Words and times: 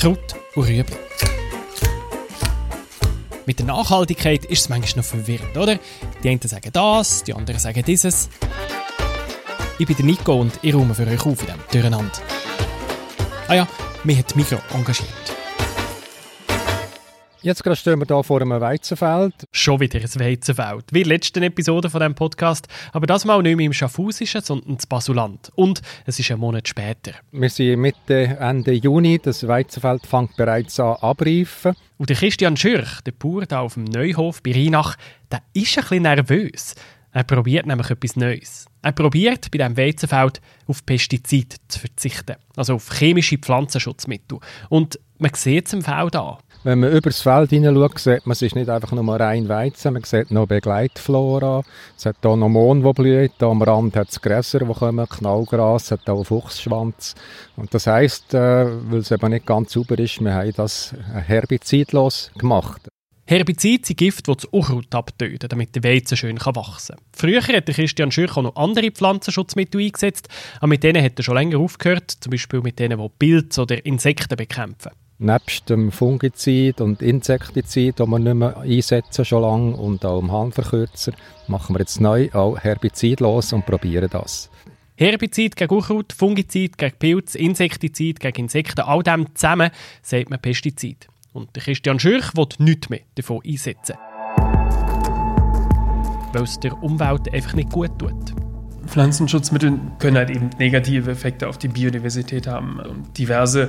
Kraut 0.00 0.34
und 0.54 0.66
Rüebli. 0.66 0.96
Mit 3.44 3.58
der 3.58 3.66
Nachhaltigkeit 3.66 4.46
ist 4.46 4.62
es 4.62 4.68
manchmal 4.70 5.02
noch 5.02 5.04
verwirrend, 5.04 5.54
oder? 5.58 5.78
Die 6.22 6.30
einen 6.30 6.40
sagen 6.40 6.70
das, 6.72 7.22
die 7.22 7.34
anderen 7.34 7.60
sagen 7.60 7.82
dieses. 7.86 8.30
Ich 9.78 9.86
bin 9.86 10.06
Nico 10.06 10.40
und 10.40 10.58
ich 10.62 10.74
räume 10.74 10.94
für 10.94 11.06
euch 11.06 11.20
auf 11.26 11.40
in 11.42 11.46
diesem 11.48 11.60
Durcheinander. 11.70 12.18
Ah 13.46 13.54
ja, 13.56 13.68
mich 14.04 14.18
hat 14.18 14.34
Mikro 14.36 14.56
engagiert. 14.72 15.39
Jetzt 17.42 17.64
gerade 17.64 17.76
stehen 17.76 17.98
wir 17.98 18.06
hier 18.06 18.22
vor 18.22 18.42
einem 18.42 18.60
Weizenfeld. 18.60 19.32
Schon 19.50 19.80
wieder 19.80 19.98
ein 19.98 20.20
Weizenfeld. 20.20 20.84
Wie 20.92 21.00
in 21.00 21.08
der 21.08 21.16
letzten 21.16 21.42
Episode 21.42 21.88
von 21.88 22.00
diesem 22.00 22.14
Podcast. 22.14 22.68
Aber 22.92 23.06
das 23.06 23.24
mal 23.24 23.42
nicht 23.42 23.56
mehr 23.56 23.64
im 23.64 23.72
Schaffhausischen, 23.72 24.42
sondern 24.42 24.72
in 24.72 24.78
Basuland. 24.86 25.50
Und 25.54 25.80
es 26.04 26.18
ist 26.18 26.30
ein 26.30 26.38
Monat 26.38 26.68
später. 26.68 27.12
Wir 27.32 27.48
sind 27.48 27.80
Mitte, 27.80 28.36
Ende 28.38 28.72
Juni. 28.72 29.18
Das 29.18 29.48
Weizenfeld 29.48 30.06
fängt 30.06 30.36
bereits 30.36 30.78
an 30.80 30.96
abreifen. 30.96 31.74
Und 31.96 32.10
der 32.10 32.16
Christian 32.16 32.58
Schürch, 32.58 33.00
der 33.06 33.12
Bauer 33.12 33.44
hier 33.48 33.60
auf 33.60 33.72
dem 33.72 33.84
Neuhof 33.84 34.42
bei 34.42 34.52
Rheinach, 34.52 34.96
der 35.32 35.40
ist 35.54 35.78
ein 35.78 35.82
bisschen 35.82 36.02
nervös. 36.02 36.74
Er 37.12 37.24
probiert 37.24 37.66
nämlich 37.66 37.88
etwas 37.88 38.16
Neues. 38.16 38.66
Er 38.82 38.92
probiert 38.92 39.50
bei 39.50 39.58
diesem 39.58 39.76
Weizenfeld 39.78 40.42
auf 40.66 40.84
Pestizide 40.84 41.56
zu 41.68 41.80
verzichten, 41.80 42.36
also 42.54 42.74
auf 42.74 42.92
chemische 42.92 43.38
Pflanzenschutzmittel. 43.38 44.38
Und 44.68 45.00
man 45.18 45.32
sieht 45.34 45.66
es 45.66 45.72
im 45.72 45.82
Feld 45.82 46.14
an. 46.16 46.36
Wenn 46.62 46.80
man 46.80 46.92
über 46.92 47.08
das 47.08 47.22
Feld 47.22 47.48
hineinschaut, 47.48 47.98
sieht 47.98 48.26
man, 48.26 48.32
es 48.32 48.42
ist 48.42 48.54
nicht 48.54 48.68
einfach 48.68 48.92
nur 48.92 49.18
rein 49.18 49.48
Weizen, 49.48 49.94
man 49.94 50.04
sieht 50.04 50.30
noch 50.30 50.46
Begleitflora, 50.46 51.62
es 51.96 52.04
hat 52.04 52.16
hier 52.20 52.36
noch 52.36 52.50
Mohn, 52.50 52.82
der 52.82 52.92
blüht, 52.92 53.42
am 53.42 53.62
Rand 53.62 53.96
hat 53.96 54.10
es 54.10 54.20
Gräser, 54.20 54.58
die 54.58 54.66
kommen, 54.66 55.08
Knallgras, 55.08 55.90
hat 55.90 56.06
einen 56.06 56.22
Fuchsschwanz. 56.22 57.14
Und 57.56 57.72
das 57.72 57.86
heisst, 57.86 58.34
äh, 58.34 58.66
weil 58.90 58.98
es 58.98 59.10
eben 59.10 59.30
nicht 59.30 59.46
ganz 59.46 59.72
sauber 59.72 59.98
ist, 59.98 60.22
wir 60.22 60.34
haben 60.34 60.52
das 60.54 60.94
herbizidlos 61.26 62.30
gemacht. 62.38 62.90
Herbizide 63.24 63.86
sind 63.86 63.96
Gift, 63.96 64.26
die 64.26 64.34
das 64.34 64.44
Unkraut 64.46 64.94
abtöten, 64.94 65.48
damit 65.48 65.74
der 65.74 65.84
Weizen 65.84 66.18
schön 66.18 66.38
wachsen 66.38 66.96
kann. 66.96 67.04
Früher 67.16 67.40
hat 67.40 67.66
Christian 67.66 68.10
Schürch 68.10 68.36
auch 68.36 68.42
noch 68.42 68.56
andere 68.56 68.90
Pflanzenschutzmittel 68.90 69.80
eingesetzt, 69.80 70.28
aber 70.56 70.66
mit 70.66 70.82
denen 70.82 71.02
hat 71.02 71.18
er 71.18 71.22
schon 71.22 71.36
länger 71.36 71.58
aufgehört, 71.58 72.10
zum 72.10 72.32
Beispiel 72.32 72.60
mit 72.60 72.78
denen, 72.78 73.00
die 73.00 73.08
Pilze 73.18 73.62
oder 73.62 73.86
Insekten 73.86 74.36
bekämpfen. 74.36 74.90
Nebst 75.22 75.68
dem 75.68 75.92
Fungizid 75.92 76.80
und 76.80 77.02
Insektizid, 77.02 78.00
das 78.00 78.08
wir 78.08 78.18
nicht 78.18 78.36
mehr 78.36 78.56
einsetzen 78.56 79.26
schon 79.26 79.42
lange, 79.42 79.76
und 79.76 80.02
auch 80.06 80.18
dem 80.18 80.32
Hanfverkürzer, 80.32 81.12
machen 81.46 81.74
wir 81.74 81.80
jetzt 81.80 82.00
neu 82.00 82.30
auch 82.32 82.58
herbizidlos 82.58 83.52
und 83.52 83.66
probieren 83.66 84.08
das. 84.10 84.48
Herbizid 84.96 85.56
gegen 85.56 85.74
Unkraut, 85.74 86.14
Fungizid 86.14 86.78
gegen 86.78 86.96
Pilz, 86.98 87.34
Insektizid 87.34 88.18
gegen 88.18 88.44
Insekten, 88.44 88.80
all 88.80 89.02
dem 89.02 89.26
zusammen 89.34 89.70
sagt 90.00 90.30
man 90.30 90.40
Pestizid. 90.40 91.06
Und 91.34 91.52
Christian 91.52 92.00
Schürch 92.00 92.34
will 92.34 92.48
nichts 92.56 92.88
mehr 92.88 93.00
davon 93.16 93.40
einsetzen. 93.44 93.96
Weil 96.32 96.44
es 96.44 96.58
der 96.60 96.82
Umwelt 96.82 97.30
einfach 97.34 97.52
nicht 97.52 97.70
gut 97.70 97.98
tut. 97.98 98.34
Pflanzenschutzmittel 98.86 99.78
können 99.98 100.16
halt 100.16 100.30
eben 100.30 100.48
negative 100.58 101.10
Effekte 101.10 101.46
auf 101.46 101.58
die 101.58 101.68
Biodiversität 101.68 102.46
haben. 102.46 102.80
Und 102.80 103.18
diverse 103.18 103.68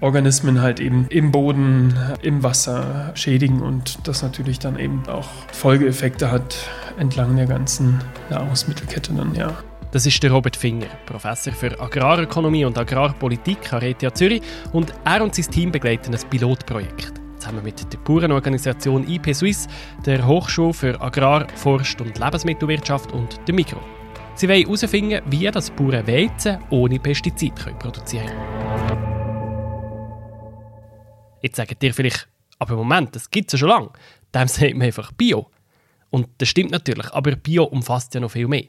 Organismen 0.00 0.60
halt 0.60 0.80
eben 0.80 1.06
im 1.08 1.32
Boden, 1.32 1.94
im 2.22 2.42
Wasser 2.42 3.12
schädigen 3.14 3.62
und 3.62 4.06
das 4.06 4.22
natürlich 4.22 4.58
dann 4.58 4.78
eben 4.78 5.02
auch 5.08 5.28
Folgeeffekte 5.52 6.30
hat 6.30 6.56
entlang 6.98 7.36
der 7.36 7.46
ganzen 7.46 8.00
Nahrungsmittelkette 8.30 9.12
dann, 9.12 9.34
ja. 9.34 9.56
Das 9.90 10.04
ist 10.04 10.22
der 10.22 10.30
Robert 10.30 10.56
Finger, 10.56 10.86
Professor 11.06 11.52
für 11.52 11.80
Agrarökonomie 11.80 12.64
und 12.64 12.76
Agrarpolitik 12.76 13.72
an 13.72 13.82
RTH 13.82 14.14
Zürich 14.14 14.42
und 14.72 14.92
er 15.04 15.22
und 15.22 15.34
sein 15.34 15.50
Team 15.50 15.72
begleiten 15.72 16.14
ein 16.14 16.20
Pilotprojekt 16.30 17.14
zusammen 17.38 17.64
mit 17.64 17.92
der 17.92 17.98
Bauernorganisation 17.98 19.08
IP 19.08 19.34
Suisse, 19.34 19.68
der 20.04 20.26
Hochschule 20.26 20.74
für 20.74 21.00
Agrar-, 21.00 21.46
Forst- 21.54 22.00
und 22.00 22.18
Lebensmittelwirtschaft 22.18 23.12
und 23.12 23.40
der 23.46 23.54
Mikro. 23.54 23.80
Sie 24.34 24.48
wollen 24.48 24.64
herausfinden, 24.64 25.22
wie 25.26 25.50
das 25.50 25.70
Bauern 25.70 26.06
Weizen 26.06 26.58
ohne 26.70 26.98
Pestizid 26.98 27.54
produzieren 27.78 28.26
können. 28.26 29.07
Jetzt 31.42 31.56
sagt 31.56 31.82
ihr 31.82 31.94
vielleicht, 31.94 32.28
aber 32.58 32.76
Moment, 32.76 33.14
das 33.14 33.30
gibt 33.30 33.48
es 33.48 33.52
ja 33.52 33.58
schon 33.58 33.68
lange. 33.68 33.90
Dem 34.34 34.48
sagt 34.48 34.74
man 34.74 34.82
einfach 34.82 35.12
Bio. 35.12 35.50
Und 36.10 36.28
das 36.38 36.48
stimmt 36.48 36.70
natürlich, 36.70 37.12
aber 37.12 37.36
Bio 37.36 37.64
umfasst 37.64 38.14
ja 38.14 38.20
noch 38.20 38.30
viel 38.30 38.48
mehr. 38.48 38.64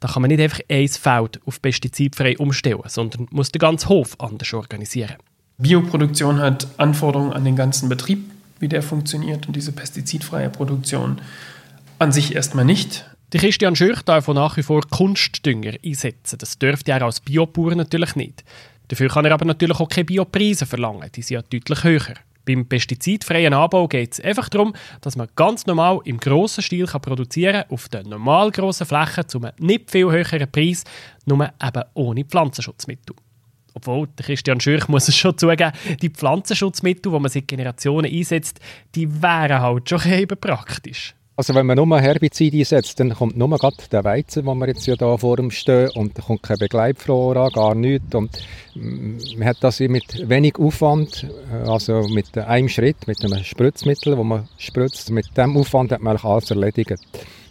Da 0.00 0.08
kann 0.08 0.22
man 0.22 0.30
nicht 0.30 0.40
einfach 0.40 0.60
ein 0.68 0.88
Feld 0.88 1.40
auf 1.44 1.60
pestizidfrei 1.60 2.36
umstellen, 2.38 2.82
sondern 2.86 3.28
muss 3.30 3.52
den 3.52 3.58
ganzen 3.58 3.88
Hof 3.90 4.16
anders 4.18 4.52
organisieren. 4.54 5.16
Bioproduktion 5.58 6.40
hat 6.40 6.66
Anforderungen 6.78 7.34
an 7.34 7.44
den 7.44 7.54
ganzen 7.54 7.90
Betrieb, 7.90 8.30
wie 8.60 8.68
der 8.68 8.82
funktioniert 8.82 9.46
und 9.46 9.54
diese 9.54 9.72
pestizidfreie 9.72 10.48
Produktion 10.48 11.20
an 11.98 12.12
sich 12.12 12.34
erstmal 12.34 12.64
nicht. 12.64 13.04
Der 13.32 13.40
Christian 13.40 13.76
Schürch 13.76 14.02
darf 14.02 14.26
nach 14.28 14.56
wie 14.56 14.62
vor 14.62 14.82
Kunstdünger 14.88 15.74
einsetzen. 15.84 16.38
Das 16.38 16.58
dürfte 16.58 16.92
er 16.92 17.02
als 17.02 17.20
Biobauer 17.20 17.74
natürlich 17.74 18.16
nicht. 18.16 18.42
Dafür 18.90 19.08
kann 19.08 19.24
er 19.24 19.32
aber 19.32 19.44
natürlich 19.44 19.78
auch 19.78 19.88
keine 19.88 20.04
Biopreise 20.04 20.66
verlangen, 20.66 21.08
die 21.14 21.22
sind 21.22 21.36
ja 21.36 21.42
deutlich 21.42 21.84
höher. 21.84 22.14
Beim 22.44 22.66
pestizidfreien 22.66 23.54
Anbau 23.54 23.86
geht 23.86 24.14
es 24.14 24.20
einfach 24.20 24.48
darum, 24.48 24.74
dass 25.00 25.14
man 25.14 25.28
ganz 25.36 25.66
normal 25.66 26.00
im 26.06 26.18
grossen 26.18 26.62
Stil 26.62 26.86
kann 26.86 27.00
produzieren 27.00 27.64
auf 27.68 27.88
den 27.88 28.08
normal 28.08 28.50
grossen 28.50 28.86
Flächen 28.86 29.28
zu 29.28 29.40
einem 29.40 29.52
nicht 29.58 29.92
viel 29.92 30.10
höheren 30.10 30.50
Preis, 30.50 30.82
nur 31.24 31.44
eben 31.44 31.82
ohne 31.94 32.24
Pflanzenschutzmittel. 32.24 33.14
Obwohl, 33.74 34.08
der 34.18 34.26
Christian 34.26 34.58
Schürch 34.58 34.88
muss 34.88 35.06
es 35.06 35.16
schon 35.16 35.38
zugeben, 35.38 35.70
die 36.02 36.10
Pflanzenschutzmittel, 36.10 37.12
die 37.12 37.20
man 37.20 37.30
seit 37.30 37.46
Generationen 37.46 38.12
einsetzt, 38.12 38.58
die 38.96 39.22
wären 39.22 39.60
halt 39.60 39.88
schon 39.88 40.04
eben 40.12 40.40
praktisch. 40.40 41.14
Also 41.40 41.54
wenn 41.54 41.64
man 41.64 41.76
nur 41.76 41.98
Herbizid 41.98 42.52
einsetzt, 42.52 43.00
dann 43.00 43.14
kommt 43.14 43.34
nur 43.34 43.48
gerade 43.48 43.74
der 43.90 44.04
Weizen, 44.04 44.44
wo 44.44 44.54
wir 44.56 44.66
jetzt 44.68 44.86
ja 44.86 45.16
vor 45.16 45.38
ihm 45.38 45.50
stehen, 45.50 45.88
und 45.94 46.18
da 46.18 46.20
kommt 46.20 46.42
keine 46.42 46.58
Begleitflora, 46.58 47.48
gar 47.48 47.74
nichts. 47.74 48.14
Und 48.14 48.30
man 48.74 49.48
hat 49.48 49.56
das 49.62 49.80
mit 49.80 50.28
wenig 50.28 50.58
Aufwand, 50.58 51.26
also 51.64 52.02
mit 52.10 52.36
einem 52.36 52.68
Schritt, 52.68 53.06
mit 53.06 53.24
einem 53.24 53.42
Spritzmittel, 53.42 54.18
wo 54.18 54.22
man 54.22 54.48
spritzt, 54.58 55.08
mit 55.12 55.34
dem 55.34 55.56
Aufwand 55.56 55.92
hat 55.92 56.02
man 56.02 56.18
alles 56.18 56.50
erledigt. 56.50 57.00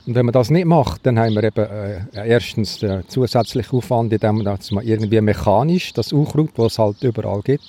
Und 0.06 0.14
wenn 0.14 0.28
man 0.28 0.34
das 0.34 0.52
nicht 0.52 0.66
macht, 0.66 1.08
dann 1.08 1.18
haben 1.18 1.34
wir 1.34 1.44
eben 1.44 1.66
äh, 1.66 2.28
erstens 2.28 2.78
den 2.78 3.10
zusätzlichen 3.10 3.76
Aufwand, 3.76 4.14
indem 4.14 4.44
man 4.44 4.60
irgendwie 4.84 5.20
mechanisch, 5.20 5.94
das 5.94 6.14
Unkraut, 6.14 6.52
das 6.58 6.74
es 6.74 6.78
halt 6.78 7.02
überall 7.02 7.42
gibt, 7.42 7.68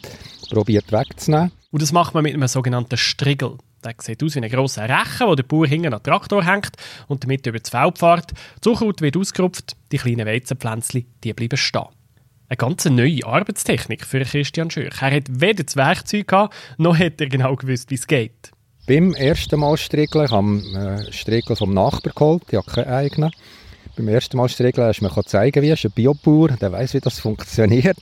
probiert 0.51 0.93
wegzunehmen. 0.93 1.51
Und 1.71 1.81
das 1.81 1.93
macht 1.93 2.13
man 2.13 2.25
mit 2.25 2.35
einem 2.35 2.47
sogenannten 2.47 2.99
Striegel. 2.99 3.57
Der 3.85 3.95
sieht 3.99 4.23
aus 4.23 4.35
wie 4.37 4.41
ein 4.41 4.51
grosser 4.51 4.85
Rechen, 4.85 5.27
wo 5.27 5.35
der 5.35 5.43
Bauer 5.43 5.67
hinten 5.67 5.95
an 5.95 6.03
Traktor 6.03 6.45
hängt 6.45 6.73
und 7.09 7.25
damit 7.25 7.47
über 7.47 7.59
das 7.59 7.71
Feld 7.71 7.99
fährt. 7.99 8.33
Die 8.33 8.61
Zuckerhaut 8.61 9.01
wird 9.01 9.17
ausgerupft, 9.17 9.77
die 9.91 9.99
kleinen 9.99 10.27
Weizenpflänzchen 10.27 11.07
die 11.25 11.33
bleiben 11.33 11.57
stehen. 11.57 11.87
Eine 12.49 12.57
ganz 12.57 12.85
neue 12.85 13.25
Arbeitstechnik 13.25 14.05
für 14.05 14.25
Christian 14.25 14.71
Schürch. 14.71 15.01
Er 15.01 15.15
hat 15.15 15.29
weder 15.29 15.65
das 15.65 15.77
Werkzeug 15.77 16.27
gehabt, 16.29 16.55
noch 16.79 16.99
hat 16.99 17.21
er 17.21 17.29
genau 17.29 17.55
gewusst, 17.55 17.91
wie 17.91 17.95
es 17.95 18.07
geht. 18.07 18.51
Beim 18.87 19.15
ersten 19.15 19.61
Mal 19.61 19.77
strickeln, 19.77 20.25
ich 20.25 20.33
habe 20.33 20.47
einen 20.47 21.13
Striegel 21.13 21.55
vom 21.55 21.73
Nachbar 21.73 22.13
geholt, 22.13 22.43
ich 22.49 22.57
habe 22.57 22.71
keinen 22.71 22.89
eigenen 22.89 23.31
beim 23.97 24.09
ersten 24.09 24.37
Mal 24.37 24.49
striegeln 24.49 24.87
hast 24.87 25.01
du 25.01 25.05
mir 25.05 25.25
zeigen, 25.25 25.63
wie 25.63 25.71
es 25.71 25.85
ein 25.85 25.91
Biobauer, 25.91 26.49
der 26.49 26.73
weiß, 26.73 26.95
wie 26.95 27.01
das 27.01 27.19
funktioniert. 27.19 27.99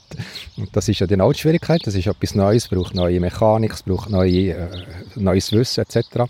Und 0.57 0.75
das 0.75 0.87
ist 0.87 0.99
ja 0.99 1.07
die 1.07 1.19
Hauptschwierigkeit. 1.19 1.81
Das 1.85 1.95
ist 1.95 2.07
etwas 2.07 2.35
Neues, 2.35 2.63
es 2.63 2.69
braucht 2.69 2.95
neue 2.95 3.19
Mechanik, 3.19 3.73
es 3.73 3.83
braucht 3.83 4.09
neue, 4.09 4.51
äh, 4.51 4.67
neues 5.15 5.51
Wissen 5.51 5.81
etc. 5.81 6.25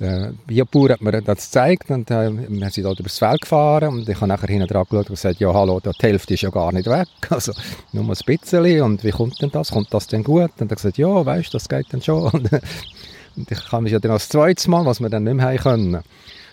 Der 0.00 0.32
Biobauer 0.46 0.90
hat 0.90 1.02
mir 1.02 1.20
das 1.22 1.46
gezeigt 1.46 1.90
und 1.90 2.10
äh, 2.10 2.30
wir 2.30 2.70
sind 2.70 2.84
dort 2.84 3.00
übers 3.00 3.18
Feld 3.18 3.40
gefahren 3.40 3.88
und 3.88 4.08
ich 4.08 4.16
habe 4.16 4.28
nachher 4.28 4.46
hinten 4.46 4.68
dran 4.68 4.84
geschaut 4.88 5.08
und 5.08 5.16
gesagt, 5.16 5.40
ja 5.40 5.52
hallo, 5.52 5.80
die 5.80 5.90
Hälfte 5.98 6.34
ist 6.34 6.42
ja 6.42 6.50
gar 6.50 6.72
nicht 6.72 6.86
weg, 6.86 7.08
also 7.30 7.52
nur 7.92 8.04
ein 8.04 8.14
bisschen 8.24 8.82
und 8.82 9.02
wie 9.02 9.10
kommt 9.10 9.42
denn 9.42 9.50
das, 9.50 9.72
kommt 9.72 9.92
das 9.92 10.06
denn 10.06 10.22
gut? 10.22 10.52
Und 10.58 10.60
er 10.60 10.70
hat 10.70 10.76
gesagt, 10.76 10.98
ja, 10.98 11.26
weißt, 11.26 11.52
das 11.52 11.68
geht 11.68 11.86
dann 11.90 12.02
schon. 12.02 12.30
Und 13.36 13.52
ich 13.52 13.66
kann 13.66 13.84
mich 13.84 13.92
ja 13.92 14.00
dann 14.00 14.10
als 14.10 14.28
zweites 14.28 14.66
Mal, 14.66 14.84
was 14.84 15.00
wir 15.00 15.08
dann 15.08 15.22
nicht 15.22 15.34
mehr 15.34 15.46
haben 15.46 15.58
können. 15.58 16.02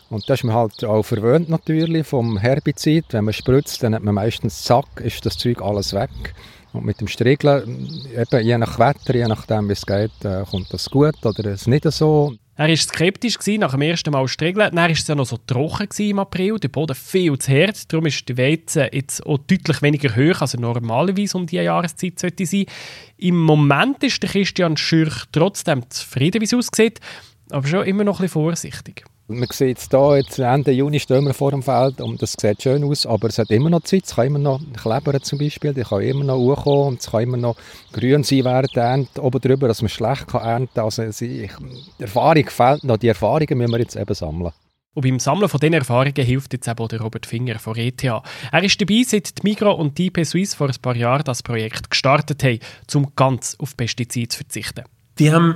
Und 0.10 0.30
das 0.30 0.40
ist 0.40 0.44
man 0.44 0.56
halt 0.56 0.84
auch 0.84 1.04
verwöhnt 1.04 1.50
natürlich 1.50 2.06
vom 2.06 2.38
Herbizid. 2.38 3.06
Wenn 3.12 3.26
man 3.26 3.34
spritzt, 3.34 3.82
dann 3.84 3.96
hat 3.96 4.04
man 4.04 4.16
meistens 4.16 4.64
zack, 4.64 5.02
ist 5.02 5.26
das 5.26 5.38
Zeug 5.38 5.62
alles 5.62 5.94
weg. 5.94 6.10
Und 6.74 6.86
mit 6.86 7.00
dem 7.00 7.08
Striegeln, 7.08 7.90
eben 8.16 8.46
je 8.46 8.58
nach 8.58 8.78
Wetter, 8.78 9.16
je 9.16 9.28
nachdem 9.28 9.70
wie 9.70 9.74
es 9.74 9.86
geht, 9.86 10.12
äh, 10.24 10.44
kommt 10.50 10.74
das 10.74 10.90
gut 10.90 11.26
oder 11.26 11.46
es 11.46 11.68
nicht 11.68 11.90
so. 11.92 12.36
Er 12.58 12.70
war 12.70 12.76
skeptisch 12.76 13.38
nach 13.60 13.72
dem 13.72 13.82
ersten 13.82 14.12
Mal 14.12 14.28
striegeln. 14.28 14.70
Dann 14.72 14.84
war 14.84 14.90
es 14.90 15.08
ja 15.08 15.16
noch 15.16 15.26
so 15.26 15.38
trocken 15.46 15.90
im 15.98 16.20
April, 16.20 16.58
der 16.58 16.70
Boden 16.70 16.96
viel 16.96 17.38
zu 17.38 17.52
hart. 17.52 17.92
Darum 17.92 18.06
ist 18.06 18.28
der 18.30 18.38
Weizen 18.38 18.88
jetzt 18.94 19.26
auch 19.26 19.40
deutlich 19.40 19.82
weniger 19.82 20.16
hoch, 20.16 20.42
als 20.42 20.54
er 20.54 20.62
normalerweise 20.62 21.38
um 21.38 21.46
diese 21.46 21.64
Jahreszeit 21.64 22.20
sollte 22.20 22.46
sein. 22.46 22.66
Im 23.18 23.42
Moment 23.42 24.04
ist 24.04 24.24
der 24.24 24.30
Christian 24.30 24.78
Schürch 24.78 25.26
trotzdem 25.32 25.90
zufrieden, 25.90 26.40
wie 26.40 26.46
es 26.46 26.54
aussieht, 26.54 27.02
aber 27.50 27.68
schon 27.68 27.86
immer 27.86 28.06
noch 28.06 28.20
ein 28.20 28.24
bisschen 28.24 28.42
vorsichtig. 28.42 29.06
Man 29.28 29.48
sieht 29.52 29.80
es 29.80 29.88
hier, 29.90 30.18
jetzt 30.18 30.38
Ende 30.38 30.72
Juni 30.72 31.00
stehen 31.00 31.26
wir 31.26 31.34
vor 31.34 31.50
dem 31.50 31.64
Feld 31.64 32.00
und 32.00 32.22
das 32.22 32.36
sieht 32.40 32.62
schön 32.62 32.84
aus, 32.84 33.08
aber 33.08 33.30
es 33.30 33.40
hat 33.40 33.50
immer 33.50 33.72
noch 33.72 33.82
Zeit. 33.82 34.04
Es 34.06 34.16
kann 34.16 34.28
immer 34.28 34.38
noch 34.38 34.62
klebern 34.80 35.20
zum 35.24 35.40
Beispiel, 35.40 35.74
die 35.74 35.82
kann 35.82 36.02
immer 36.02 36.26
noch 36.26 36.38
hochkommen 36.38 36.88
und 36.90 37.00
es 37.00 37.10
kann 37.10 37.24
immer 37.24 37.38
noch 37.38 37.56
grün 37.92 38.24
sein 38.24 38.46
während 38.46 38.76
der 38.76 38.84
Ernte 38.84 39.24
oben 39.24 39.42
drüber, 39.42 39.68
dass 39.68 39.82
man 39.82 39.90
schlecht 39.90 40.28
kann 40.28 40.44
ernten 40.44 40.76
kann. 40.76 40.84
Also 40.84 41.26
die 41.26 41.50
Erfahrung 41.98 42.48
fehlt 42.48 42.84
noch, 42.84 42.98
die 42.98 43.08
Erfahrungen 43.08 43.58
müssen 43.58 43.72
wir 43.72 43.80
jetzt 43.80 43.96
eben 43.96 44.14
sammeln. 44.14 44.52
Und 44.94 45.02
beim 45.02 45.20
Sammeln 45.20 45.50
von 45.50 45.60
diesen 45.60 45.74
Erfahrungen 45.74 46.24
hilft 46.24 46.54
jetzt 46.54 46.68
eben 46.68 46.88
der 46.88 47.02
Robert 47.02 47.26
Finger 47.26 47.58
von 47.58 47.76
ETH. 47.78 48.04
Er 48.04 48.64
ist 48.64 48.80
dabei, 48.80 49.02
seit 49.06 49.40
die 49.40 49.42
Migro 49.44 49.72
und 49.74 49.98
die 49.98 50.06
IP 50.06 50.24
Suisse 50.24 50.56
vor 50.56 50.68
ein 50.68 50.76
paar 50.80 50.96
Jahren 50.96 51.24
das 51.24 51.42
Projekt 51.42 51.90
gestartet 51.90 52.44
haben, 52.44 52.60
um 52.94 53.12
ganz 53.16 53.56
auf 53.60 53.76
Pestizide 53.76 54.30
zu 54.30 54.38
verzichten. 54.38 54.84
Wir 55.18 55.34
haben 55.34 55.56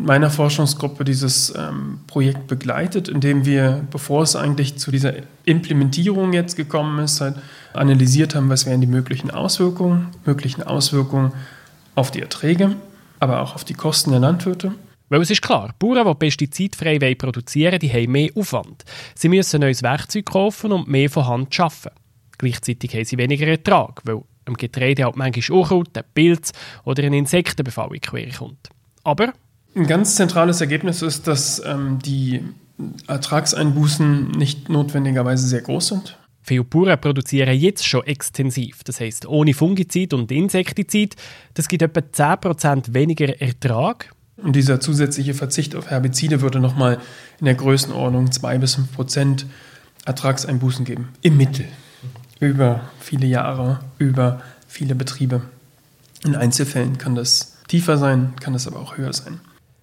meiner 0.00 0.30
Forschungsgruppe 0.30 1.04
dieses 1.04 1.54
ähm, 1.56 2.00
Projekt 2.06 2.46
begleitet, 2.46 3.08
indem 3.08 3.44
wir, 3.44 3.84
bevor 3.90 4.22
es 4.22 4.34
eigentlich 4.34 4.76
zu 4.76 4.90
dieser 4.90 5.12
Implementierung 5.44 6.32
jetzt 6.32 6.56
gekommen 6.56 7.04
ist, 7.04 7.20
halt 7.20 7.36
analysiert 7.72 8.34
haben, 8.34 8.48
was 8.48 8.66
wären 8.66 8.80
die 8.80 8.86
möglichen 8.86 9.30
Auswirkungen, 9.30 10.08
möglichen 10.24 10.62
Auswirkungen 10.62 11.32
auf 11.94 12.10
die 12.10 12.20
Erträge, 12.20 12.76
aber 13.18 13.40
auch 13.40 13.54
auf 13.54 13.64
die 13.64 13.74
Kosten 13.74 14.10
der 14.10 14.20
Landwirte. 14.20 14.72
Weil 15.10 15.20
es 15.20 15.30
ist 15.30 15.42
klar, 15.42 15.74
Bauern, 15.78 16.06
die 16.06 16.14
pestizidfrei 16.14 17.14
produzieren 17.14 17.72
wollen, 17.72 17.80
die 17.80 17.92
haben 17.92 18.12
mehr 18.12 18.30
Aufwand. 18.36 18.84
Sie 19.14 19.28
müssen 19.28 19.60
neues 19.60 19.82
Werkzeug 19.82 20.26
kaufen 20.26 20.72
und 20.72 20.88
mehr 20.88 21.10
von 21.10 21.26
Hand 21.26 21.58
arbeiten. 21.58 21.90
Gleichzeitig 22.38 22.94
haben 22.94 23.04
sie 23.04 23.18
weniger 23.18 23.46
Ertrag, 23.46 24.00
weil 24.04 24.22
am 24.46 24.54
Getreide 24.54 25.04
halt 25.04 25.16
manchmal 25.16 25.58
Unkraut, 25.58 25.88
Pilz 26.14 26.52
oder 26.84 27.02
eine 27.02 27.18
Insektenbefallung 27.18 27.98
kommt. 28.38 28.70
Aber 29.02 29.32
ein 29.74 29.86
ganz 29.86 30.16
zentrales 30.16 30.60
Ergebnis 30.60 31.02
ist, 31.02 31.26
dass 31.26 31.62
ähm, 31.64 31.98
die 32.00 32.42
Ertragseinbußen 33.06 34.30
nicht 34.32 34.68
notwendigerweise 34.68 35.46
sehr 35.46 35.60
groß 35.60 35.88
sind. 35.88 36.18
Viele 36.42 36.64
Bauern 36.64 37.00
produzieren 37.00 37.54
jetzt 37.54 37.86
schon 37.86 38.04
extensiv, 38.06 38.82
das 38.82 39.00
heißt 39.00 39.26
ohne 39.26 39.54
Fungizid 39.54 40.14
und 40.14 40.32
Insektizid. 40.32 41.14
Das 41.54 41.68
gibt 41.68 41.82
etwa 41.82 42.00
10% 42.00 42.94
weniger 42.94 43.40
Ertrag. 43.40 44.12
Und 44.36 44.56
dieser 44.56 44.80
zusätzliche 44.80 45.34
Verzicht 45.34 45.76
auf 45.76 45.90
Herbizide 45.90 46.40
würde 46.40 46.60
nochmal 46.60 46.98
in 47.38 47.44
der 47.44 47.54
Größenordnung 47.54 48.32
2 48.32 48.58
bis 48.58 48.74
5 48.76 48.92
Prozent 48.92 49.46
Ertragseinbußen 50.06 50.86
geben. 50.86 51.10
Im 51.20 51.36
Mittel. 51.36 51.66
Über 52.40 52.80
viele 52.98 53.26
Jahre, 53.26 53.80
über 53.98 54.40
viele 54.66 54.94
Betriebe. 54.94 55.42
In 56.24 56.34
Einzelfällen 56.34 56.96
kann 56.96 57.14
das 57.14 57.58
tiefer 57.68 57.98
sein, 57.98 58.32
kann 58.40 58.54
das 58.54 58.66
aber 58.66 58.80
auch 58.80 58.96
höher 58.96 59.12
sein. 59.12 59.40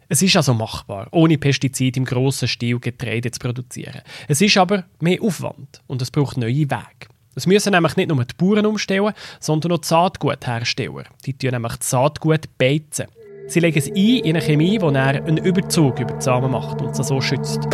Es 0.09 0.21
ist 0.21 0.37
also 0.37 0.53
machbar, 0.53 1.07
ohne 1.11 1.37
Pestizide 1.37 1.99
im 1.99 2.05
grossen 2.05 2.47
Stil 2.47 2.79
Getreide 2.79 3.29
zu 3.29 3.39
produzieren. 3.39 4.01
Es 4.29 4.39
ist 4.39 4.55
aber 4.57 4.85
mehr 5.01 5.21
Aufwand 5.21 5.81
und 5.87 6.01
es 6.01 6.11
braucht 6.11 6.37
neue 6.37 6.69
Wege. 6.69 7.07
Es 7.35 7.45
müssen 7.45 7.73
nämlich 7.73 7.97
nicht 7.97 8.07
nur 8.07 8.23
die 8.23 8.33
Bauern 8.37 8.65
umstellen, 8.65 9.13
sondern 9.41 9.73
auch 9.73 9.79
die 9.79 9.87
Saatguthersteller. 9.87 11.03
Die 11.25 11.33
tun 11.37 11.51
nämlich 11.51 11.75
das 11.75 11.89
Saatgut 11.89 12.57
beizen. 12.57 13.07
Sie 13.47 13.59
legen 13.59 13.77
es 13.77 13.87
ein 13.87 13.95
in 13.95 14.37
eine 14.37 14.41
Chemie, 14.41 14.77
die 14.77 14.85
einen 14.85 15.37
Überzug 15.37 15.99
über 15.99 16.13
die 16.13 16.21
Samen 16.21 16.51
macht 16.51 16.81
und 16.81 16.95
sie 16.95 17.03
so 17.03 17.19
schützt. 17.19 17.67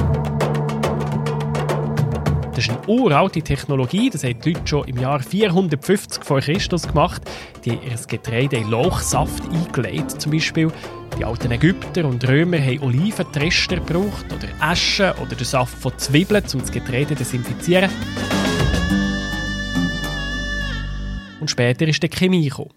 Das 2.55 2.67
ist 2.67 2.69
eine 2.69 2.87
uralte 2.87 3.41
Technologie, 3.41 4.09
das 4.09 4.23
haben 4.23 4.39
die 4.41 4.53
Leute 4.53 4.67
schon 4.67 4.87
im 4.87 4.97
Jahr 4.97 5.19
450 5.19 6.23
vor 6.23 6.39
Christus 6.39 6.87
gemacht. 6.87 7.21
Die 7.63 7.71
haben 7.71 7.81
ihr 7.83 8.07
Getreide 8.07 8.57
in 8.57 8.69
Lauchsaft 8.69 9.43
eingelegt, 9.51 10.21
zum 10.21 10.31
Beispiel. 10.31 10.71
Die 11.17 11.25
alten 11.25 11.51
Ägypter 11.51 12.05
und 12.05 12.27
Römer 12.27 12.59
haben 12.59 12.81
Oliventrester 12.81 13.75
gebraucht 13.75 14.25
oder 14.33 14.47
Asche 14.59 15.13
oder 15.21 15.35
den 15.35 15.45
Saft 15.45 15.77
von 15.77 15.97
Zwiebeln, 15.97 16.43
um 16.53 16.59
das 16.61 16.71
Getreide 16.71 17.09
zu 17.09 17.15
desinfizieren. 17.15 17.91
Und 21.39 21.51
später 21.51 21.87
ist 21.87 22.01
die 22.01 22.09
Chemie 22.09 22.49
gekommen. 22.49 22.73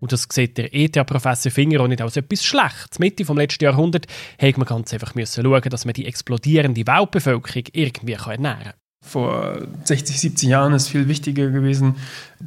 Und 0.00 0.12
das 0.12 0.26
sieht 0.30 0.56
der 0.58 0.74
ETH-Professor 0.74 1.50
Finger 1.50 1.80
auch 1.80 1.88
nicht 1.88 2.00
als 2.00 2.16
etwas 2.16 2.44
Schlechtes. 2.44 2.98
Mitte 2.98 3.24
des 3.24 3.34
letzten 3.34 3.64
Jahrhunderts 3.64 4.06
musste 4.40 4.58
man 4.58 4.66
ganz 4.66 4.92
einfach 4.94 5.12
schauen, 5.14 5.62
dass 5.70 5.84
man 5.84 5.94
die 5.94 6.06
explodierende 6.06 6.86
Weltbevölkerung 6.86 7.64
irgendwie 7.72 8.12
ernähren 8.12 8.62
kann 8.64 8.85
vor 9.06 9.58
60, 9.84 10.20
70 10.20 10.48
Jahren 10.48 10.72
ist 10.72 10.88
viel 10.88 11.08
wichtiger 11.08 11.48
gewesen, 11.50 11.94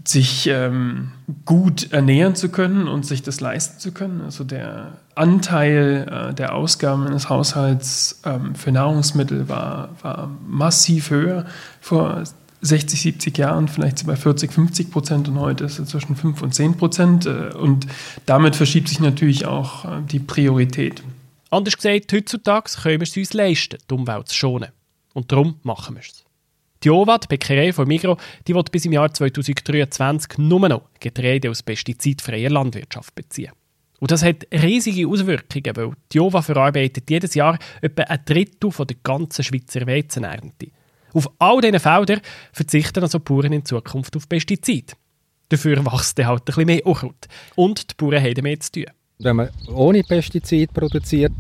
sich 0.06 0.48
ähm, 0.48 1.12
gut 1.46 1.92
ernähren 1.94 2.36
zu 2.36 2.50
können 2.50 2.88
und 2.88 3.06
sich 3.06 3.24
das 3.24 3.40
leisten 3.40 3.80
zu 3.80 3.92
können. 3.94 4.22
Also 4.22 4.44
der 4.44 4.94
Anteil 5.16 6.30
äh, 6.32 6.34
der 6.34 6.54
Ausgaben 6.54 7.08
eines 7.08 7.30
Haushalts 7.30 8.22
ähm, 8.26 8.56
für 8.56 8.72
Nahrungsmittel 8.72 9.48
war, 9.48 9.90
war 10.02 10.30
massiv 10.48 11.10
höher. 11.10 11.46
Vor 11.80 12.24
60, 12.62 13.02
70 13.02 13.38
Jahren 13.38 13.68
vielleicht 13.70 14.06
bei 14.06 14.18
40, 14.18 14.52
50 14.52 14.92
Prozent 14.92 15.30
und 15.30 15.40
heute 15.40 15.64
ist 15.64 15.80
es 15.80 15.90
zwischen 15.90 16.16
5 16.16 16.42
und 16.42 16.54
10 16.54 16.78
Prozent. 16.78 17.26
Äh, 17.26 17.54
und 17.56 17.88
damit 18.26 18.56
verschiebt 18.56 18.90
sich 18.90 19.00
natürlich 19.00 19.46
auch 19.46 19.86
äh, 19.86 20.02
die 20.06 20.20
Priorität. 20.20 21.02
Anders 21.52 21.78
gesagt, 21.78 22.12
heutzutage 22.14 22.70
können 22.82 23.00
wir 23.00 23.08
es 23.08 23.18
uns 23.18 23.34
leisten, 23.34 23.78
die 23.90 23.94
Umwelt 23.94 24.28
zu 24.28 24.36
schonen. 24.36 24.70
Und 25.14 25.32
darum 25.32 25.56
machen 25.64 25.96
wir 25.96 26.02
es. 26.02 26.26
Die 26.84 26.90
OVA, 26.90 27.18
die 27.18 27.28
Bäckerei 27.28 27.74
von 27.74 27.88
Migro, 27.88 28.18
die 28.48 28.56
wird 28.56 28.72
bis 28.72 28.86
im 28.86 28.94
Jahr 28.94 29.14
2023 29.14 30.38
nur 30.38 30.70
noch 30.70 30.90
Getreide 31.00 31.50
aus 31.50 31.62
pestizidfreier 31.62 32.50
Landwirtschaft 32.50 33.14
beziehen. 33.16 33.52
Und 34.00 34.12
das 34.12 34.24
hat 34.24 34.48
riesige 34.54 35.08
Auswirkungen, 35.08 35.76
weil 35.76 35.92
die 36.14 36.22
OVA 36.22 36.42
verarbeitet 36.42 37.10
jedes 37.10 37.36
Jahr 37.36 37.60
etwa 37.82 38.04
ein 38.04 38.22
Drittel 38.24 38.72
von 38.72 38.88
der 38.88 38.96
ganzen 39.04 39.44
Schweizer 39.44 39.86
Weizenernte. 39.86 40.68
Auf 41.14 41.30
all 41.40 41.60
diesen 41.60 41.80
Feldern 41.80 42.22
verzichten 42.54 43.04
also 43.04 43.18
die 43.18 43.26
Bauern 43.26 43.52
in 43.52 43.66
Zukunft 43.66 44.16
auf 44.16 44.30
Pestizide. 44.30 44.94
Dafür 45.50 45.84
wächst 45.86 46.24
halt 46.24 46.42
ein 46.42 46.46
bisschen 46.46 46.66
mehr 46.66 46.86
Unkraut. 46.86 47.28
Und 47.56 47.92
die 47.92 47.96
Bauern 47.98 48.24
haben 48.24 48.44
mehr 48.44 48.60
zu 48.60 48.72
tun 48.72 48.86
wenn 49.22 49.36
man 49.36 49.50
ohne 49.74 50.02
Pestizid 50.02 50.74
produziert, 50.74 51.34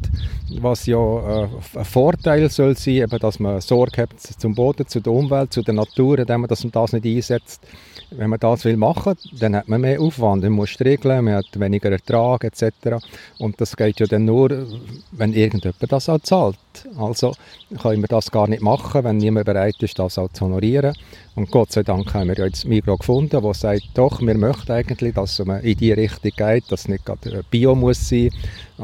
was 0.59 0.85
ja 0.85 0.97
äh, 0.97 1.47
ein 1.75 1.85
Vorteil 1.85 2.49
soll 2.49 2.75
sein, 2.75 2.95
eben, 2.95 3.19
dass 3.19 3.39
man 3.39 3.61
Sorge 3.61 4.01
hat 4.01 4.19
zum 4.19 4.53
Boden, 4.53 4.85
zu 4.85 4.99
der 4.99 5.13
Umwelt, 5.13 5.53
zu 5.53 5.61
der 5.61 5.75
Natur, 5.75 6.19
indem 6.19 6.41
man 6.41 6.49
das 6.49 6.65
und 6.65 6.75
das 6.75 6.91
nicht 6.91 7.05
einsetzt. 7.05 7.65
Wenn 8.11 8.29
man 8.29 8.39
das 8.39 8.65
will 8.65 8.77
machen, 8.77 9.15
dann 9.39 9.56
hat 9.56 9.67
man 9.67 9.81
mehr 9.81 10.01
Aufwand, 10.01 10.44
man 10.44 10.53
muss 10.53 10.79
regeln, 10.79 11.25
man 11.25 11.35
hat 11.35 11.59
weniger 11.59 11.91
Ertrag 11.91 12.44
etc. 12.44 13.03
Und 13.38 13.61
das 13.61 13.75
geht 13.77 14.00
ja 14.00 14.07
dann 14.07 14.25
nur, 14.25 14.67
wenn 15.11 15.33
irgendjemand 15.33 15.91
das 15.91 16.09
auch 16.09 16.19
zahlt. 16.19 16.57
Also 16.97 17.33
können 17.81 18.01
wir 18.01 18.07
das 18.07 18.31
gar 18.31 18.47
nicht 18.47 18.61
machen, 18.61 19.03
wenn 19.03 19.17
niemand 19.17 19.45
bereit 19.45 19.75
ist, 19.81 20.00
das 20.00 20.17
auch 20.17 20.31
zu 20.31 20.45
honorieren. 20.45 20.95
Und 21.35 21.51
Gott 21.51 21.71
sei 21.71 21.83
Dank 21.83 22.13
haben 22.13 22.27
wir 22.27 22.38
ja 22.38 22.45
jetzt 22.45 22.65
Migro 22.65 22.97
gefunden, 22.97 23.41
wo 23.41 23.53
sagt, 23.53 23.83
doch, 23.94 24.21
wir 24.21 24.38
möchten 24.38 24.71
eigentlich, 24.71 25.13
dass 25.13 25.39
man 25.45 25.61
in 25.61 25.77
die 25.77 25.94
Richtung 25.94 26.31
geht, 26.35 26.69
dass 26.69 26.81
es 26.81 26.88
nicht 26.88 27.06
gerade 27.06 27.44
Bio 27.49 27.75
muss 27.75 28.09
sein, 28.09 28.30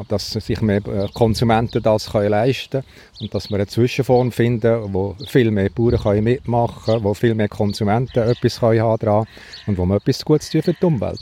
dass 0.08 0.32
sich 0.32 0.62
mehr 0.62 0.86
äh, 0.88 1.08
Konsumenten 1.14 1.82
das 1.82 2.12
können 2.12 2.30
leisten 2.30 2.84
und 3.20 3.34
dass 3.34 3.50
wir 3.50 3.56
eine 3.56 3.68
Zwischenform 3.68 4.32
finden, 4.32 4.94
wo 4.94 5.16
viel 5.28 5.52
mehr 5.52 5.70
Bauern 5.70 6.00
können 6.00 6.24
mitmachen 6.24 6.84
können, 6.86 7.04
wo 7.04 7.14
viel 7.14 7.36
mehr 7.36 7.50
Konsumenten 7.50 8.20
etwas 8.20 8.60
können 8.60 8.82
haben 8.82 9.00
daran 9.24 9.28
und 9.68 9.78
wo 9.78 9.86
wir 9.86 9.96
etwas 9.96 10.24
Gutes 10.24 10.50
tun 10.50 10.62
für 10.62 10.74
die 10.74 10.86
Umwelt. 10.86 11.20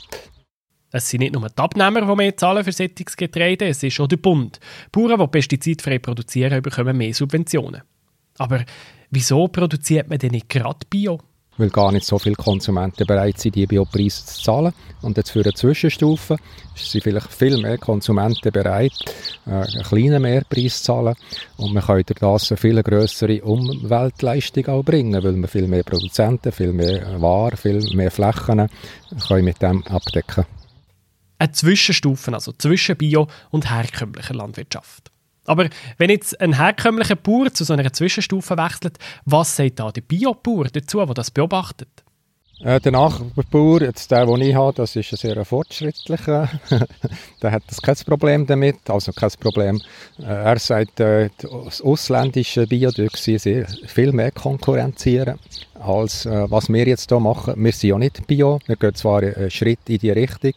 Es 0.92 1.10
sind 1.10 1.22
nicht 1.22 1.34
nur 1.34 1.50
die 1.50 1.58
Abnehmer, 1.58 2.02
die 2.02 2.16
mehr 2.16 2.38
zahlen 2.38 2.64
für 2.64 2.72
solches 2.72 3.16
es 3.62 3.84
ist 3.84 4.00
auch 4.00 4.08
der 4.08 4.18
Bund. 4.18 4.60
Bauern, 4.92 5.20
die 5.20 5.28
pestizidfrei 5.28 5.98
produzieren, 5.98 6.62
bekommen 6.62 6.98
mehr 6.98 7.14
Subventionen. 7.14 7.82
Aber 8.38 8.64
wieso 9.10 9.48
produziert 9.48 10.10
man 10.10 10.20
denn 10.20 10.32
nicht 10.32 10.50
gerade 10.50 10.86
Bio? 10.90 11.20
Weil 11.58 11.70
gar 11.70 11.92
nicht 11.92 12.06
so 12.06 12.18
viele 12.18 12.36
Konsumenten 12.36 13.06
bereit 13.06 13.40
sind, 13.40 13.56
die 13.56 13.68
Biopreise 13.68 14.26
zu 14.26 14.42
zahlen. 14.42 14.74
Und 15.02 15.18
jetzt 15.18 15.32
für 15.32 15.42
eine 15.42 15.54
Zwischenstufe 15.54 16.38
sind 16.76 17.04
vielleicht 17.04 17.32
viel 17.32 17.58
mehr 17.58 17.78
Konsumenten 17.78 18.52
bereit, 18.52 18.94
äh, 19.46 19.52
einen 19.52 19.84
kleinen 19.84 20.22
Mehrpreis 20.22 20.80
zu 20.80 20.86
zahlen. 20.86 21.16
Und 21.58 21.74
man 21.74 21.84
kann 21.84 22.04
durch 22.06 22.20
das 22.20 22.52
eine 22.52 22.58
viel 22.58 22.82
größere 22.82 23.44
Umweltleistung 23.44 24.68
auch 24.68 24.84
bringen, 24.84 25.24
weil 25.24 25.34
man 25.34 25.50
viel 25.50 25.68
mehr 25.68 25.84
Produzenten, 25.84 26.52
viel 26.52 26.74
mehr 26.74 27.22
Waren, 27.22 27.58
viel 27.58 27.82
mehr 27.96 28.12
Flächen 28.12 28.46
können 28.46 28.70
mit 29.44 29.62
dem 29.62 29.86
abdecken 29.88 30.46
Eine 31.38 31.52
Zwischenstufe, 31.52 32.34
also 32.34 32.52
zwischen 32.54 32.98
Bio- 32.98 33.28
und 33.52 33.70
herkömmlicher 33.70 34.34
Landwirtschaft. 34.34 35.13
Aber 35.46 35.68
wenn 35.98 36.10
jetzt 36.10 36.40
ein 36.40 36.54
herkömmlicher 36.54 37.16
Bauer 37.16 37.54
zu 37.54 37.64
so 37.64 37.74
einer 37.74 37.92
Zwischenstufe 37.92 38.58
wechselt, 38.58 38.98
was 39.26 39.56
sagt 39.56 39.80
da 39.80 39.92
der 39.92 40.02
Biobauer 40.02 40.66
dazu, 40.66 41.06
der 41.06 41.14
das 41.14 41.32
beobachtet? 41.32 41.90
Äh, 42.64 42.80
der 42.80 42.94
Nachbauer, 42.94 43.82
jetzt 43.82 44.10
der, 44.12 44.26
den 44.26 44.42
ich 44.42 44.56
habe, 44.56 44.74
das 44.74 44.96
ist 44.96 45.12
ein 45.12 45.18
sehr 45.18 45.44
fortschrittlicher. 45.44 46.50
der 47.42 47.52
hat 47.52 47.64
das 47.68 47.82
kein 47.82 47.96
Problem 48.06 48.46
damit, 48.46 48.90
also 48.90 49.12
kein 49.12 49.32
Problem. 49.38 49.82
Äh, 50.20 50.24
er 50.24 50.60
sagt, 50.60 51.00
äh, 51.02 51.30
das 51.40 51.82
ausländische 51.82 52.66
Bio 52.66 52.90
sehr 52.92 53.68
viel 53.88 54.14
mehr 54.14 54.32
konkurrenzieren 54.32 55.40
als 55.78 56.26
äh, 56.26 56.50
was 56.50 56.70
wir 56.70 56.88
jetzt 56.88 57.10
hier 57.10 57.20
machen. 57.20 57.56
Wir 57.58 57.74
sind 57.74 57.90
ja 57.90 57.98
nicht 57.98 58.26
Bio, 58.28 58.60
wir 58.66 58.78
gehen 58.78 58.96
zwar 58.96 59.24
einen 59.24 59.52
Schritt 59.52 59.90
in 59.90 59.98
die 59.98 60.12
Richtung, 60.12 60.54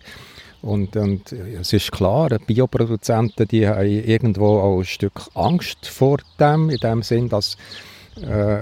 Und, 0.63 0.97
und 0.97 1.33
es 1.33 1.73
ist 1.73 1.93
klar, 1.93 2.31
Bioproduzenten 2.47 3.47
die 3.49 3.69
haben 3.69 3.87
irgendwo 3.87 4.59
auch 4.59 4.79
ein 4.79 4.85
Stück 4.85 5.29
Angst 5.35 5.87
vor 5.87 6.19
dem, 6.41 6.71
in 6.71 6.79
dem 6.79 7.03
Sinn, 7.03 7.29
dass 7.29 7.57
äh, 8.21 8.61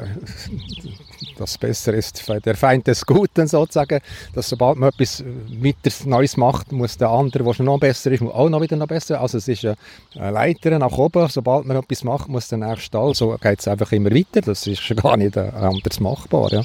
das 1.39 1.59
Bessere 1.59 1.97
ist 1.97 2.29
der 2.45 2.57
Feind 2.57 2.87
des 2.87 3.07
Guten 3.07 3.47
sozusagen, 3.47 4.01
dass 4.35 4.49
sobald 4.49 4.79
man 4.79 4.91
etwas 4.91 5.25
weiter 5.25 5.91
Neues 6.07 6.37
macht, 6.37 6.73
muss 6.73 6.97
der 6.97 7.09
andere, 7.09 7.45
der 7.45 7.55
schon 7.55 7.67
noch 7.67 7.79
besser 7.79 8.11
ist, 8.13 8.23
auch 8.23 8.49
noch 8.49 8.61
wieder 8.61 8.77
noch 8.77 8.89
besser. 8.89 9.21
Also 9.21 9.39
es 9.39 9.49
ist 9.49 9.65
eine 9.65 10.31
Leiter 10.31 10.79
nach 10.79 10.97
oben, 10.99 11.29
sobald 11.29 11.67
man 11.67 11.77
etwas 11.77 12.05
macht, 12.05 12.29
muss 12.29 12.49
der 12.49 12.59
nächste 12.59 12.99
All. 12.99 13.15
So 13.15 13.37
geht 13.41 13.61
es 13.61 13.69
einfach 13.69 13.93
immer 13.93 14.11
weiter, 14.11 14.41
das 14.41 14.67
ist 14.67 14.83
gar 14.97 15.17
nicht 15.17 15.37
anders 15.39 16.01
machbar. 16.01 16.53
Ja. 16.53 16.63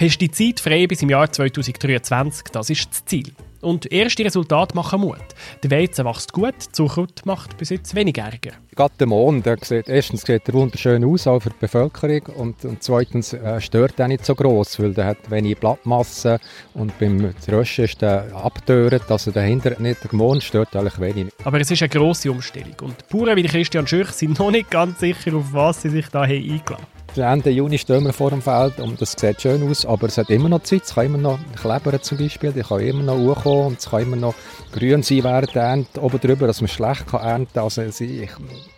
Pestizidfrei 0.00 0.86
bis 0.86 1.02
im 1.02 1.10
Jahr 1.10 1.30
2023, 1.30 2.44
das 2.52 2.70
ist 2.70 2.88
das 2.90 3.04
Ziel. 3.04 3.34
Und 3.60 3.92
erste 3.92 4.24
Resultate 4.24 4.74
machen 4.74 5.02
Mut. 5.02 5.18
Der 5.62 5.70
Weizen 5.70 6.06
wächst 6.06 6.32
gut, 6.32 6.54
die 6.58 6.72
Zuckerhut 6.72 7.26
macht 7.26 7.58
bis 7.58 7.68
jetzt 7.68 7.94
wenig 7.94 8.16
Ärger. 8.16 8.52
Gerade 8.74 8.94
der 8.98 9.06
Mond, 9.06 9.44
der 9.44 9.58
sieht, 9.60 9.90
erstens 9.90 10.22
sieht 10.22 10.48
er 10.48 10.54
wunderschön 10.54 11.04
aus, 11.04 11.26
auch 11.26 11.40
für 11.40 11.50
die 11.50 11.56
Bevölkerung, 11.60 12.34
und, 12.34 12.64
und 12.64 12.82
zweitens 12.82 13.34
äh, 13.34 13.60
stört 13.60 14.00
er 14.00 14.08
nicht 14.08 14.24
so 14.24 14.34
groß, 14.34 14.80
weil 14.80 14.98
er 14.98 15.04
hat 15.04 15.30
wenig 15.30 15.58
Blattmasse 15.58 16.40
und 16.72 16.98
beim 16.98 17.34
Röschen 17.46 17.84
ist 17.84 18.02
er 18.02 18.34
abtöret, 18.34 19.02
also 19.10 19.30
dahinter 19.30 19.78
nicht 19.80 20.02
der 20.02 20.14
Mond 20.14 20.42
stört 20.42 20.74
eigentlich 20.74 20.98
wenig. 20.98 21.26
Aber 21.44 21.60
es 21.60 21.70
ist 21.70 21.82
eine 21.82 21.90
grosse 21.90 22.30
Umstellung 22.30 22.76
und 22.80 23.06
Bauern 23.10 23.36
wie 23.36 23.42
Christian 23.42 23.86
Schürch 23.86 24.12
sind 24.12 24.38
noch 24.38 24.50
nicht 24.50 24.70
ganz 24.70 24.98
sicher, 25.00 25.36
auf 25.36 25.52
was 25.52 25.82
sie 25.82 25.90
sich 25.90 26.08
da 26.08 26.22
eingeladen 26.22 26.70
haben. 26.70 26.99
Ende 27.16 27.50
Juni 27.50 27.76
stehen 27.76 28.04
wir 28.04 28.12
vor 28.12 28.30
dem 28.30 28.40
Feld 28.40 28.78
und 28.78 29.00
das 29.00 29.12
sieht 29.18 29.42
schön 29.42 29.68
aus, 29.68 29.84
aber 29.84 30.06
es 30.06 30.16
hat 30.16 30.30
immer 30.30 30.48
noch 30.48 30.62
Zeit. 30.62 30.82
Es 30.84 30.94
kann 30.94 31.06
immer 31.06 31.18
noch 31.18 31.38
klebern 31.60 32.00
zum 32.02 32.18
Beispiel, 32.18 32.52
die 32.52 32.62
kann 32.62 32.80
immer 32.80 33.02
noch 33.02 33.18
hochkommen 33.18 33.66
und 33.66 33.78
es 33.80 33.90
kann 33.90 34.02
immer 34.02 34.16
noch 34.16 34.34
grün 34.72 35.02
sein 35.02 35.24
Ernte 35.24 35.86
oben 36.00 36.20
drüber, 36.20 36.46
dass 36.46 36.60
man 36.60 36.68
schlecht 36.68 37.08
kann 37.08 37.20
ernten 37.20 37.52
kann. 37.54 37.64
Also 37.64 37.82
die 38.04 38.28